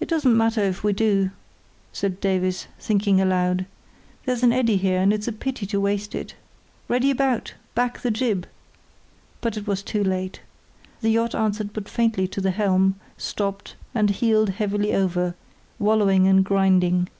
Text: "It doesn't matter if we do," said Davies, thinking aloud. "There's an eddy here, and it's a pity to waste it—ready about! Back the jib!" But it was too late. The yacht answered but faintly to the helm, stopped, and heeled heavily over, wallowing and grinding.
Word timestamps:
"It 0.00 0.08
doesn't 0.08 0.34
matter 0.38 0.62
if 0.62 0.82
we 0.82 0.94
do," 0.94 1.32
said 1.92 2.18
Davies, 2.18 2.66
thinking 2.80 3.20
aloud. 3.20 3.66
"There's 4.24 4.42
an 4.42 4.54
eddy 4.54 4.78
here, 4.78 5.02
and 5.02 5.12
it's 5.12 5.28
a 5.28 5.32
pity 5.32 5.66
to 5.66 5.78
waste 5.78 6.14
it—ready 6.14 7.10
about! 7.10 7.52
Back 7.74 8.00
the 8.00 8.10
jib!" 8.10 8.46
But 9.42 9.58
it 9.58 9.66
was 9.66 9.82
too 9.82 10.02
late. 10.02 10.40
The 11.02 11.10
yacht 11.10 11.34
answered 11.34 11.74
but 11.74 11.90
faintly 11.90 12.26
to 12.28 12.40
the 12.40 12.52
helm, 12.52 12.98
stopped, 13.18 13.76
and 13.94 14.08
heeled 14.08 14.48
heavily 14.48 14.94
over, 14.94 15.34
wallowing 15.78 16.26
and 16.26 16.42
grinding. 16.42 17.10